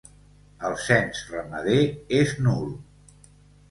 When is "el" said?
0.69-0.77